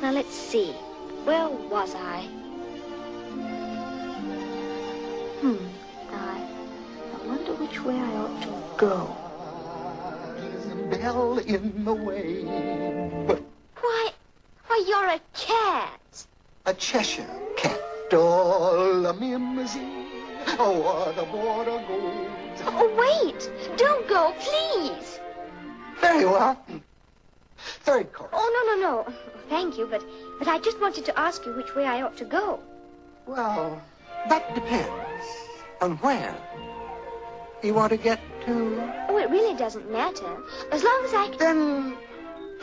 [0.00, 0.72] Now let's see.
[1.24, 2.22] Where was I?
[5.40, 5.56] Hmm.
[6.12, 6.46] I,
[7.14, 9.16] I wonder which way I ought to go.
[10.36, 12.44] There's a bell in the way.
[13.26, 13.42] But
[13.80, 14.10] Why,
[14.68, 16.26] why, you're a cat.
[16.66, 17.26] a Cheshire
[17.56, 17.80] cat.
[18.12, 19.80] Oh, la mimsy.
[20.60, 22.62] Oh, what a border goes.
[22.66, 23.50] Oh, wait.
[23.76, 25.20] Don't go, please.
[26.00, 26.56] Very well.
[27.58, 28.32] Third chorus.
[28.32, 29.14] Oh, no, no, no.
[29.48, 30.04] Thank you, but,
[30.38, 32.60] but I just wanted to ask you which way I ought to go.
[33.26, 33.82] Well,
[34.28, 35.26] that depends
[35.80, 36.34] on where
[37.62, 38.92] you want to get to.
[39.08, 40.36] Oh, it really doesn't matter.
[40.70, 41.38] As long as I can...
[41.38, 41.96] Then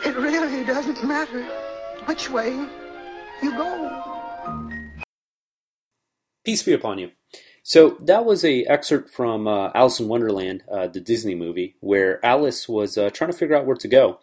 [0.04, 1.44] it really doesn't matter
[2.06, 2.50] which way
[3.42, 4.02] you go.
[6.44, 7.10] Peace be upon you.
[7.62, 12.24] So that was a excerpt from uh, Alice in Wonderland, uh, the Disney movie, where
[12.24, 14.20] Alice was uh, trying to figure out where to go.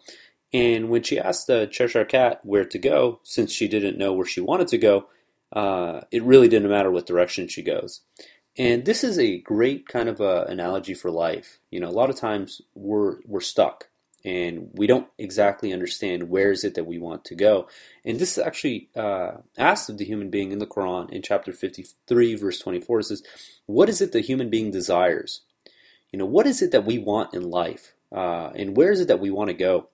[0.54, 4.24] And when she asked the Cheshire Cat where to go, since she didn't know where
[4.24, 5.08] she wanted to go,
[5.52, 8.02] uh, it really didn't matter what direction she goes.
[8.56, 11.58] And this is a great kind of uh analogy for life.
[11.70, 13.88] You know, a lot of times we're we're stuck
[14.24, 17.68] and we don't exactly understand where is it that we want to go.
[18.04, 21.52] And this is actually uh, asked of the human being in the Quran in chapter
[21.52, 23.00] 53, verse 24.
[23.00, 23.22] It says,
[23.66, 25.42] What is it the human being desires?
[26.10, 27.92] You know, what is it that we want in life?
[28.10, 29.88] Uh, and where is it that we want to go?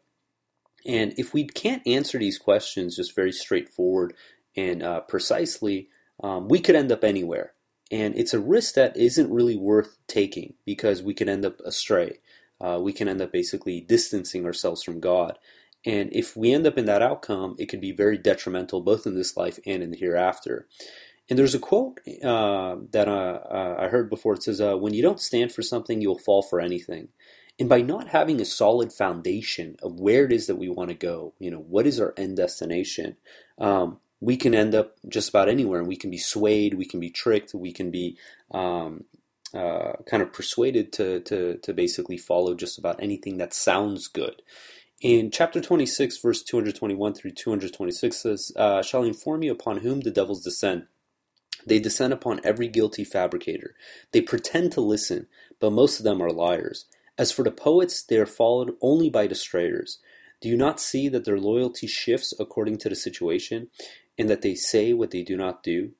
[0.86, 4.14] And if we can't answer these questions just very straightforward
[4.56, 5.88] and uh, precisely,
[6.22, 7.52] um, we could end up anywhere.
[7.90, 12.18] And it's a risk that isn't really worth taking because we can end up astray.
[12.60, 15.38] Uh, we can end up basically distancing ourselves from God.
[15.84, 19.14] And if we end up in that outcome, it could be very detrimental both in
[19.14, 20.66] this life and in the hereafter.
[21.28, 24.34] And there's a quote uh, that uh, uh, I heard before.
[24.34, 27.08] It says, uh, When you don't stand for something, you'll fall for anything.
[27.60, 30.94] And by not having a solid foundation of where it is that we want to
[30.94, 33.18] go, you know, what is our end destination,
[33.58, 37.00] um, we can end up just about anywhere and we can be swayed, we can
[37.00, 38.16] be tricked, we can be
[38.50, 39.04] um,
[39.52, 44.40] uh, kind of persuaded to, to, to basically follow just about anything that sounds good.
[45.02, 50.00] In chapter 26, verse 221 through 226 says, uh, Shall I inform you upon whom
[50.00, 50.86] the devils descend?
[51.66, 53.74] They descend upon every guilty fabricator.
[54.12, 55.26] They pretend to listen,
[55.58, 56.86] but most of them are liars.
[57.20, 59.98] As for the poets, they are followed only by distrayers.
[60.40, 63.68] Do you not see that their loyalty shifts according to the situation,
[64.18, 65.90] and that they say what they do not do?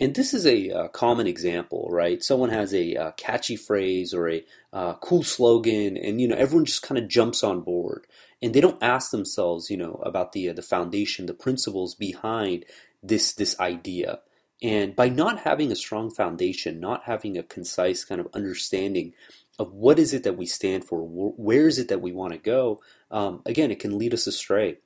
[0.00, 2.20] And this is a uh, common example, right?
[2.24, 6.64] Someone has a uh, catchy phrase or a uh, cool slogan, and you know everyone
[6.64, 8.08] just kind of jumps on board,
[8.42, 12.64] and they don't ask themselves, you know, about the the foundation, the principles behind
[13.00, 14.22] this this idea.
[14.60, 19.12] And by not having a strong foundation, not having a concise kind of understanding
[19.58, 22.38] of what is it that we stand for, where is it that we want to
[22.38, 24.78] go, um, again, it can lead us astray.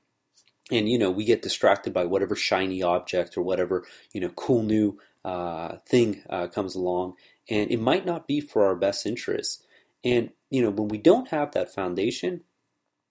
[0.70, 4.62] And you know we get distracted by whatever shiny object or whatever you know cool
[4.62, 7.14] new uh, thing uh, comes along
[7.48, 9.62] and it might not be for our best interests
[10.04, 12.42] and you know when we don't have that foundation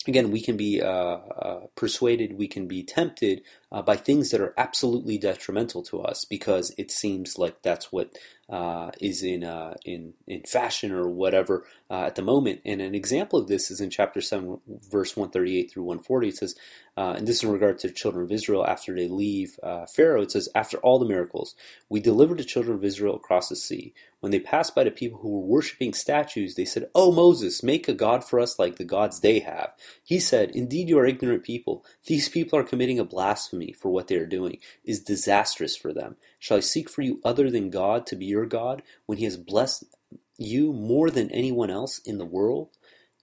[0.07, 3.41] again we can be uh, uh persuaded we can be tempted
[3.71, 8.15] uh, by things that are absolutely detrimental to us because it seems like that's what
[8.49, 9.43] uh, is in
[9.85, 13.89] in in fashion or whatever at the moment and an example of this is in
[13.89, 14.59] chapter 7
[14.91, 16.55] verse 138 through 140 it says
[16.95, 19.85] uh, and this is in regard to the children of Israel after they leave uh,
[19.87, 20.21] Pharaoh.
[20.21, 21.55] It says, After all the miracles,
[21.89, 23.93] we delivered the children of Israel across the sea.
[24.19, 27.87] When they passed by the people who were worshipping statues, they said, Oh, Moses, make
[27.87, 29.73] a God for us like the gods they have.
[30.03, 31.85] He said, Indeed, you are ignorant people.
[32.05, 36.15] These people are committing a blasphemy, for what they are doing is disastrous for them.
[36.39, 39.37] Shall I seek for you other than God to be your God, when he has
[39.37, 39.83] blessed
[40.37, 42.69] you more than anyone else in the world?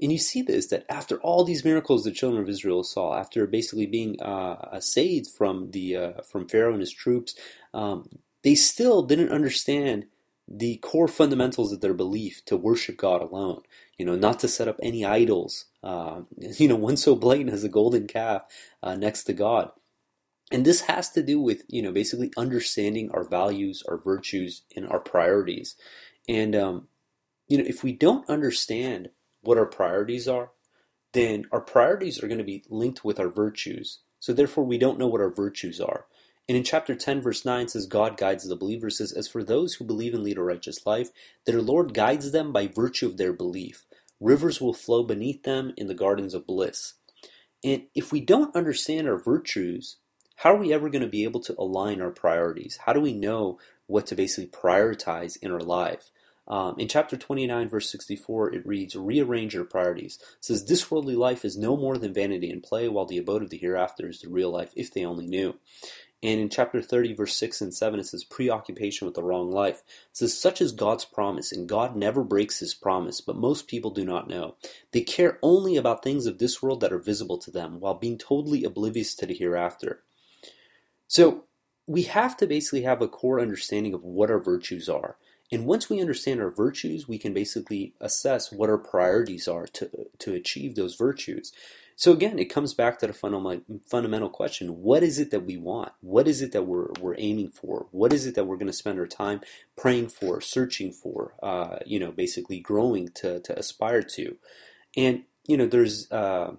[0.00, 3.46] And you see this that after all these miracles the children of Israel saw, after
[3.46, 7.34] basically being uh, saved from the uh, from Pharaoh and his troops,
[7.72, 8.08] um,
[8.42, 10.06] they still didn't understand
[10.46, 13.62] the core fundamentals of their belief to worship God alone.
[13.98, 15.66] You know, not to set up any idols.
[15.82, 16.22] Uh,
[16.58, 18.42] you know, one so blatant as a golden calf
[18.82, 19.70] uh, next to God.
[20.52, 24.86] And this has to do with you know basically understanding our values, our virtues, and
[24.88, 25.76] our priorities.
[26.28, 26.88] And um,
[27.48, 29.10] you know, if we don't understand
[29.42, 30.50] what our priorities are,
[31.12, 34.00] then our priorities are going to be linked with our virtues.
[34.20, 36.06] So therefore, we don't know what our virtues are.
[36.48, 39.74] And in chapter 10, verse 9 says, God guides the believer, says, As for those
[39.74, 41.08] who believe and lead a righteous life,
[41.46, 43.86] their Lord guides them by virtue of their belief.
[44.20, 46.94] Rivers will flow beneath them in the gardens of bliss.
[47.62, 49.96] And if we don't understand our virtues,
[50.36, 52.78] how are we ever going to be able to align our priorities?
[52.84, 56.10] How do we know what to basically prioritize in our life?
[56.46, 60.18] Um, in chapter 29, verse 64, it reads, Rearrange your priorities.
[60.20, 63.42] It says, This worldly life is no more than vanity and play, while the abode
[63.42, 65.54] of the hereafter is the real life, if they only knew.
[66.24, 69.82] And in chapter 30, verse 6 and 7, it says, Preoccupation with the wrong life.
[70.10, 73.90] It says, Such is God's promise, and God never breaks his promise, but most people
[73.90, 74.54] do not know.
[74.92, 78.16] They care only about things of this world that are visible to them, while being
[78.16, 80.00] totally oblivious to the hereafter.
[81.06, 81.44] So,
[81.86, 85.18] we have to basically have a core understanding of what our virtues are.
[85.52, 89.90] And once we understand our virtues, we can basically assess what our priorities are to,
[90.20, 91.52] to achieve those virtues.
[91.96, 93.12] So again, it comes back to the
[93.86, 95.92] fundamental, question: What is it that we want?
[96.00, 97.86] What is it that we're we're aiming for?
[97.92, 99.40] What is it that we're going to spend our time
[99.76, 101.34] praying for, searching for?
[101.42, 104.36] Uh, you know, basically growing to to aspire to.
[104.96, 106.52] And you know, there's uh,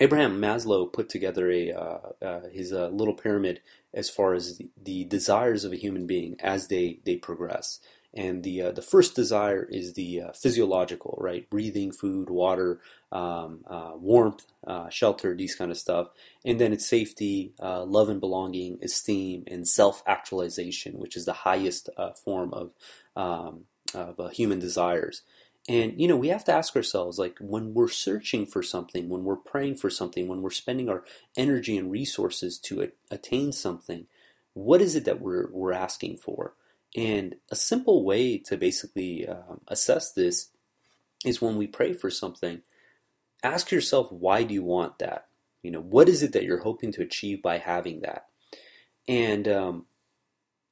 [0.00, 3.60] Abraham Maslow put together a uh, uh his uh, little pyramid
[3.92, 7.80] as far as the, the desires of a human being as they they progress.
[8.16, 11.48] And the uh, the first desire is the uh, physiological, right?
[11.50, 12.80] Breathing, food, water,
[13.12, 16.08] um, uh, warmth, uh, shelter, these kind of stuff.
[16.44, 21.34] And then it's safety, uh, love and belonging, esteem, and self actualization, which is the
[21.34, 22.72] highest uh, form of
[23.16, 23.64] um,
[23.94, 25.22] of human desires.
[25.68, 29.24] And you know, we have to ask ourselves, like, when we're searching for something, when
[29.24, 31.04] we're praying for something, when we're spending our
[31.36, 34.06] energy and resources to a- attain something,
[34.54, 36.54] what is it that we're we're asking for?
[36.96, 40.48] And a simple way to basically um, assess this
[41.24, 42.62] is when we pray for something,
[43.42, 45.26] ask yourself, why do you want that?
[45.62, 48.26] You know, what is it that you're hoping to achieve by having that?
[49.06, 49.86] And um,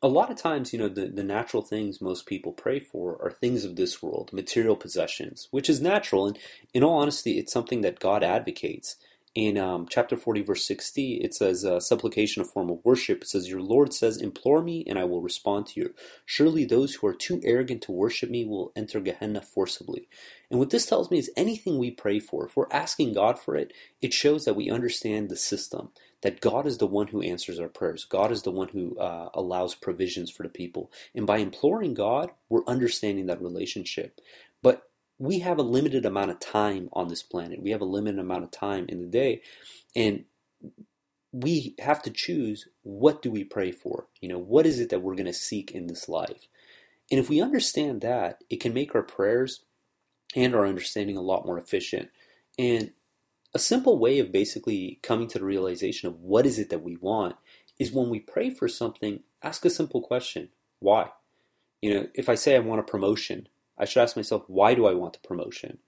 [0.00, 3.30] a lot of times, you know, the, the natural things most people pray for are
[3.30, 6.26] things of this world, material possessions, which is natural.
[6.26, 6.38] And
[6.72, 8.96] in all honesty, it's something that God advocates
[9.34, 13.22] in um, chapter 40, verse 60, it says, uh, supplication, a form of worship.
[13.22, 15.94] It says, Your Lord says, Implore me, and I will respond to you.
[16.24, 20.08] Surely those who are too arrogant to worship me will enter Gehenna forcibly.
[20.50, 23.56] And what this tells me is anything we pray for, if we're asking God for
[23.56, 25.88] it, it shows that we understand the system,
[26.22, 28.04] that God is the one who answers our prayers.
[28.04, 30.92] God is the one who uh, allows provisions for the people.
[31.12, 34.20] And by imploring God, we're understanding that relationship.
[34.62, 34.88] But
[35.18, 37.62] we have a limited amount of time on this planet.
[37.62, 39.42] We have a limited amount of time in the day.
[39.94, 40.24] And
[41.32, 44.06] we have to choose what do we pray for?
[44.20, 46.48] You know, what is it that we're going to seek in this life?
[47.10, 49.60] And if we understand that, it can make our prayers
[50.34, 52.10] and our understanding a lot more efficient.
[52.58, 52.92] And
[53.54, 56.96] a simple way of basically coming to the realization of what is it that we
[56.96, 57.36] want
[57.78, 60.48] is when we pray for something, ask a simple question.
[60.80, 61.10] Why?
[61.80, 64.86] You know, if I say I want a promotion, I should ask myself, why do
[64.86, 65.78] I want the promotion?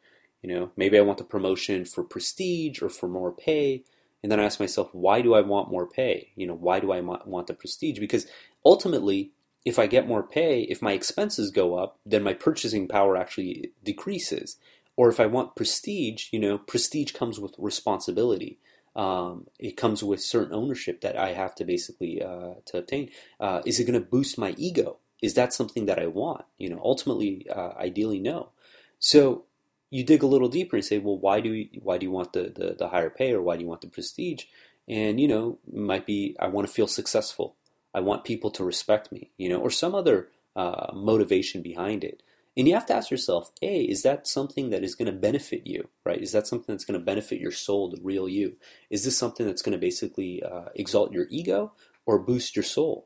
[0.43, 3.83] You know, maybe I want the promotion for prestige or for more pay.
[4.23, 6.33] And then I ask myself, why do I want more pay?
[6.37, 7.99] You know, why do I want the prestige?
[7.99, 8.27] Because
[8.65, 9.31] ultimately,
[9.65, 13.73] if I get more pay, if my expenses go up, then my purchasing power actually
[13.85, 14.57] decreases.
[14.97, 18.59] Or if I want prestige, you know, prestige comes with responsibility.
[18.95, 23.11] Um, it comes with certain ownership that I have to basically uh, to obtain.
[23.39, 24.99] Uh, is it going to boost my ego?
[25.23, 26.45] Is that something that I want?
[26.59, 28.51] You know, ultimately, uh, ideally, no.
[28.99, 29.45] So
[29.91, 32.33] you dig a little deeper and say, well, why do you, why do you want
[32.33, 34.45] the, the, the higher pay or why do you want the prestige?
[34.89, 37.57] And you know, might be I want to feel successful.
[37.95, 39.31] I want people to respect me.
[39.37, 42.23] You know, or some other uh, motivation behind it.
[42.57, 45.67] And you have to ask yourself, A, is that something that is going to benefit
[45.67, 46.21] you, right?
[46.21, 48.57] Is that something that's going to benefit your soul, the real you?
[48.89, 51.73] Is this something that's going to basically uh, exalt your ego
[52.07, 53.06] or boost your soul?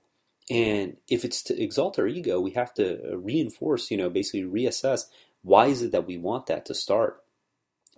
[0.50, 4.42] And if it's to exalt our ego, we have to uh, reinforce, you know, basically
[4.42, 5.04] reassess
[5.42, 7.22] why is it that we want that to start.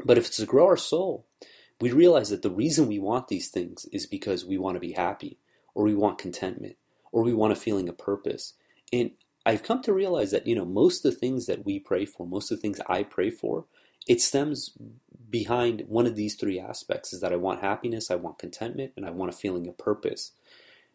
[0.04, 1.26] But if it's to grow our soul,
[1.80, 4.92] we realize that the reason we want these things is because we want to be
[4.92, 5.38] happy,
[5.74, 6.76] or we want contentment,
[7.10, 8.54] or we want a feeling of purpose.
[8.92, 9.12] And
[9.44, 12.26] I've come to realize that, you know, most of the things that we pray for,
[12.26, 13.64] most of the things I pray for,
[14.06, 14.76] it stems
[15.30, 19.06] behind one of these three aspects is that I want happiness, I want contentment, and
[19.06, 20.32] I want a feeling of purpose.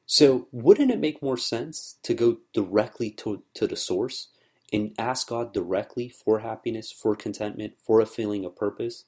[0.10, 4.30] So, wouldn't it make more sense to go directly to, to the source
[4.72, 9.04] and ask God directly for happiness, for contentment, for a feeling of purpose?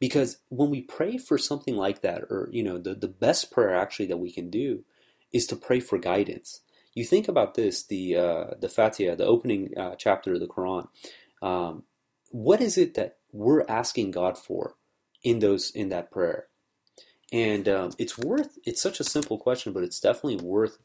[0.00, 3.76] Because when we pray for something like that, or, you know, the, the best prayer
[3.76, 4.84] actually that we can do
[5.32, 6.62] is to pray for guidance.
[6.94, 10.88] You think about this, the, uh, the Fatiha, the opening uh, chapter of the Quran.
[11.40, 11.84] Um,
[12.32, 14.74] what is it that we're asking God for
[15.22, 16.49] in those in that prayer?
[17.32, 20.78] And um, it's worth, it's such a simple question, but it's definitely worth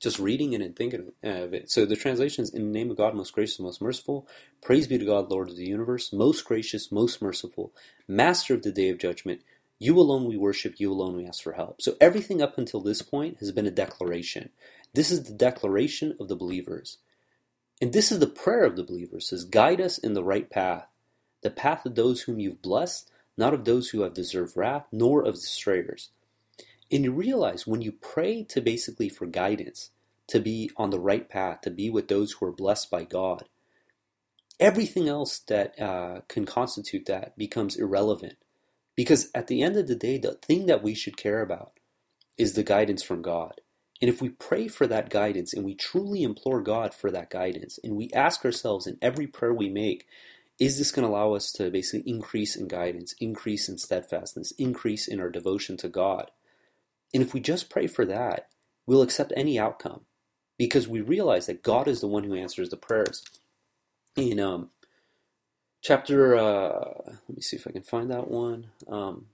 [0.00, 1.70] just reading it and thinking of it.
[1.70, 4.28] So the translation is In the name of God, most gracious, most merciful.
[4.62, 7.72] Praise be to God, Lord of the universe, most gracious, most merciful,
[8.08, 9.42] master of the day of judgment.
[9.78, 11.82] You alone we worship, you alone we ask for help.
[11.82, 14.50] So everything up until this point has been a declaration.
[14.94, 16.98] This is the declaration of the believers.
[17.80, 20.86] And this is the prayer of the believers says, Guide us in the right path,
[21.42, 25.22] the path of those whom you've blessed, not of those who have deserved wrath, nor
[25.24, 26.10] of the strayers.
[26.90, 29.90] And you realize when you pray to basically for guidance,
[30.28, 33.44] to be on the right path, to be with those who are blessed by God,
[34.60, 38.36] everything else that uh, can constitute that becomes irrelevant.
[38.94, 41.72] Because at the end of the day, the thing that we should care about
[42.36, 43.60] is the guidance from God.
[44.00, 47.78] And if we pray for that guidance and we truly implore God for that guidance,
[47.82, 50.06] and we ask ourselves in every prayer we make,
[50.58, 55.06] is this going to allow us to basically increase in guidance, increase in steadfastness, increase
[55.06, 56.30] in our devotion to God?
[57.14, 58.48] And if we just pray for that,
[58.86, 60.02] we'll accept any outcome
[60.58, 63.22] because we realize that God is the one who answers the prayers
[64.16, 64.70] in um,
[65.80, 68.68] chapter, uh, let me see if I can find that one.
[68.88, 69.26] Um,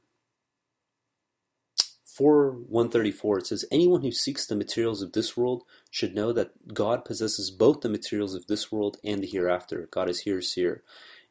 [2.04, 6.72] 4 134 it says anyone who seeks the materials of this world should know that
[6.72, 10.84] god possesses both the materials of this world and the hereafter god is here seer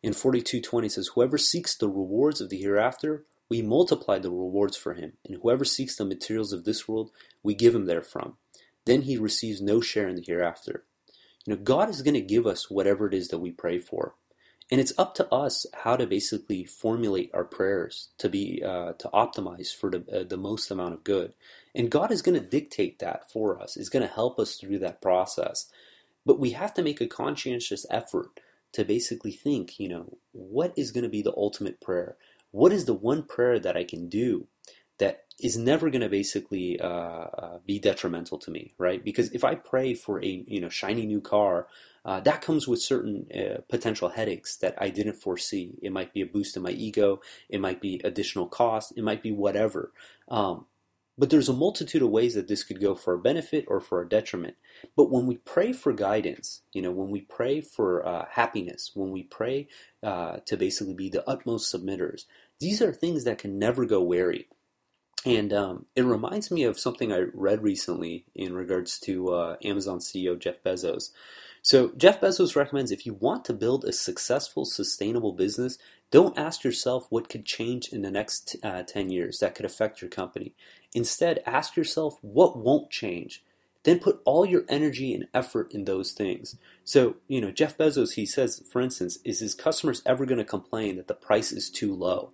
[0.04, 4.94] in 42:20 says whoever seeks the rewards of the hereafter we multiply the rewards for
[4.94, 8.38] him and whoever seeks the materials of this world we give him therefrom
[8.86, 10.84] then he receives no share in the hereafter
[11.46, 14.16] you know, God is going to give us whatever it is that we pray for.
[14.72, 19.10] And it's up to us how to basically formulate our prayers to be uh, to
[19.10, 21.34] optimize for the, uh, the most amount of good.
[21.76, 23.76] And God is going to dictate that for us.
[23.76, 25.70] Is going to help us through that process.
[26.26, 28.40] But we have to make a conscientious effort
[28.74, 32.18] to basically think, you know, what is going to be the ultimate prayer?
[32.52, 34.48] What is the one prayer that I can do
[35.00, 39.04] that is never going to basically uh, uh, be detrimental to me, right?
[39.04, 41.68] Because if I pray for a you know shiny new car,
[42.06, 45.80] uh, that comes with certain uh, potential headaches that I didn't foresee.
[45.82, 49.24] It might be a boost in my ego, it might be additional cost, it might
[49.24, 49.92] be whatever.
[50.28, 50.66] Um,
[51.18, 54.02] but there's a multitude of ways that this could go for a benefit or for
[54.02, 54.56] a detriment.
[54.96, 59.12] But when we pray for guidance, you know, when we pray for uh, happiness, when
[59.12, 59.68] we pray
[60.02, 62.24] uh, to basically be the utmost submitters,
[62.60, 64.48] these are things that can never go weary.
[65.26, 70.00] And um, it reminds me of something I read recently in regards to uh, Amazon
[70.00, 71.12] CEO Jeff Bezos.
[71.66, 75.78] So, Jeff Bezos recommends if you want to build a successful, sustainable business,
[76.12, 80.02] don't ask yourself what could change in the next uh, 10 years that could affect
[80.02, 80.54] your company.
[80.94, 83.46] Instead, ask yourself what won't change.
[83.84, 86.58] Then put all your energy and effort in those things.
[86.84, 90.46] So, you know, Jeff Bezos, he says, for instance, is his customers ever going to
[90.46, 92.34] complain that the price is too low?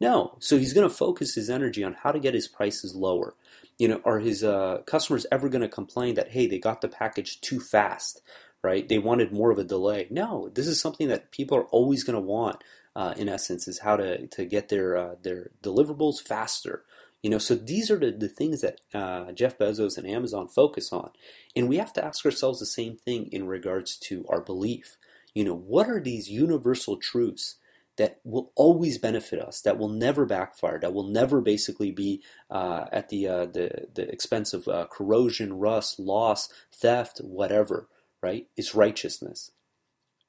[0.00, 0.36] No.
[0.38, 3.34] So he's going to focus his energy on how to get his prices lower.
[3.78, 6.88] You know, are his uh, customers ever going to complain that hey, they got the
[6.88, 8.22] package too fast,
[8.66, 8.88] right?
[8.88, 10.08] They wanted more of a delay.
[10.10, 12.62] No, this is something that people are always going to want.
[12.96, 16.82] Uh, in essence, is how to, to get their uh, their deliverables faster.
[17.22, 20.92] You know, so these are the, the things that uh, Jeff Bezos and Amazon focus
[20.92, 21.10] on,
[21.54, 24.96] and we have to ask ourselves the same thing in regards to our belief.
[25.34, 27.56] You know, what are these universal truths
[27.96, 32.86] that will always benefit us, that will never backfire, that will never basically be uh,
[32.92, 37.88] at the, uh, the, the expense of uh, corrosion, rust, loss, theft, whatever,
[38.26, 38.48] right?
[38.56, 39.52] It's righteousness.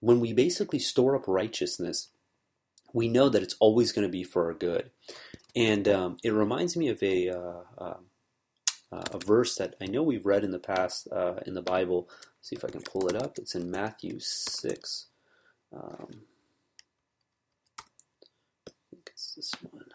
[0.02, 2.10] When we basically store up righteousness,
[2.94, 4.92] we know that it's always going to be for our good.
[5.56, 8.06] And um, it reminds me of a, uh, um,
[8.92, 12.08] uh, a verse that I know we've read in the past uh, in the Bible.
[12.10, 13.40] Let's see if I can pull it up.
[13.40, 15.08] It's in Matthew 6.
[15.76, 16.22] Um,
[19.38, 19.87] this one.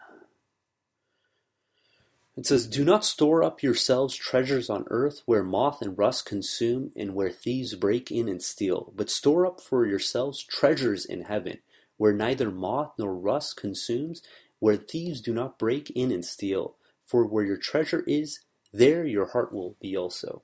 [2.37, 6.91] It says, Do not store up yourselves treasures on earth where moth and rust consume
[6.97, 11.59] and where thieves break in and steal, but store up for yourselves treasures in heaven
[12.03, 14.23] where neither moth nor rust consumes,
[14.59, 16.75] where thieves do not break in and steal.
[17.07, 18.41] For where your treasure is,
[18.73, 20.43] there your heart will be also.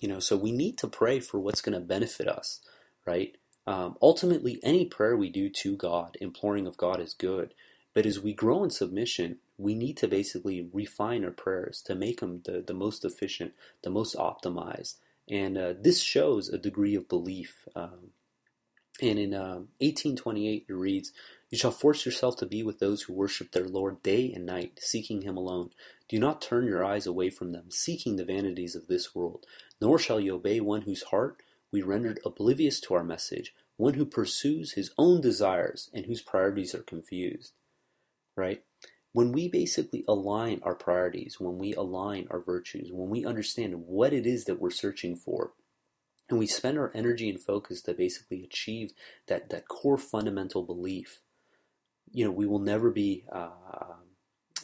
[0.00, 2.60] You know, so we need to pray for what's going to benefit us,
[3.06, 3.34] right?
[3.66, 7.54] Um, ultimately, any prayer we do to God, imploring of God, is good.
[7.94, 12.20] But as we grow in submission, we need to basically refine our prayers to make
[12.20, 14.94] them the, the most efficient, the most optimized.
[15.28, 17.66] And uh, this shows a degree of belief.
[17.74, 18.12] Um,
[19.02, 21.12] and in uh, 1828, it reads,
[21.50, 24.78] You shall force yourself to be with those who worship their Lord day and night,
[24.80, 25.70] seeking him alone.
[26.08, 29.44] Do not turn your eyes away from them, seeking the vanities of this world.
[29.80, 34.06] Nor shall you obey one whose heart we rendered oblivious to our message, one who
[34.06, 37.52] pursues his own desires and whose priorities are confused
[38.38, 38.62] right?
[39.18, 44.12] When we basically align our priorities, when we align our virtues, when we understand what
[44.12, 45.54] it is that we're searching for,
[46.30, 48.92] and we spend our energy and focus to basically achieve
[49.26, 51.20] that, that core fundamental belief,
[52.12, 53.48] you know, we will never be uh,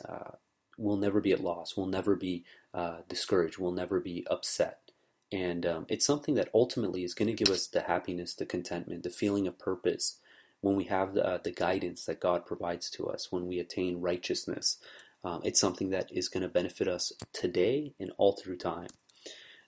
[0.08, 0.30] uh,
[0.78, 1.76] we'll never be at loss.
[1.76, 3.58] We'll never be uh, discouraged.
[3.58, 4.92] We'll never be upset.
[5.32, 9.02] And um, it's something that ultimately is going to give us the happiness, the contentment,
[9.02, 10.20] the feeling of purpose
[10.64, 14.00] when we have the, uh, the guidance that God provides to us, when we attain
[14.00, 14.78] righteousness.
[15.22, 18.88] Um, it's something that is going to benefit us today and all through time.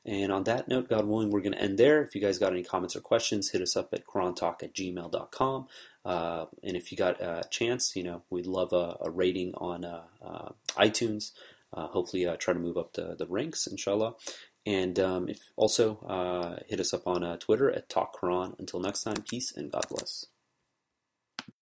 [0.06, 2.00] And on that note, God willing, we're going to end there.
[2.00, 5.66] If you guys got any comments or questions, hit us up at qurantalk at gmail.com.
[6.04, 9.84] Uh, and if you got a chance, you know, we'd love a, a rating on
[9.84, 10.48] uh, uh,
[10.78, 11.32] iTunes.
[11.74, 14.14] Uh, hopefully, uh, try to move up the, the ranks, inshallah.
[14.64, 18.58] And um, if also uh, hit us up on Twitter at Talk Quran.
[18.58, 20.26] Until next time, peace and God bless.